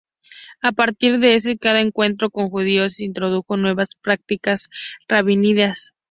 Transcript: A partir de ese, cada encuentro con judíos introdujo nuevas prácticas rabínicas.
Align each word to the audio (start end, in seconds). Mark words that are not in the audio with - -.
A 0.63 0.71
partir 0.71 1.19
de 1.19 1.35
ese, 1.35 1.59
cada 1.59 1.79
encuentro 1.79 2.31
con 2.31 2.49
judíos 2.49 2.99
introdujo 2.99 3.55
nuevas 3.55 3.93
prácticas 3.93 4.71
rabínicas. 5.07 5.93